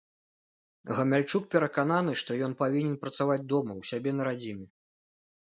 Гамяльчук 0.99 1.43
перакананы, 1.53 2.15
што 2.23 2.39
ён 2.47 2.57
павінен 2.63 2.97
працаваць 3.05 3.45
дома, 3.55 3.71
у 3.83 3.87
сябе 3.93 4.09
на 4.19 4.23
радзіме. 4.31 4.67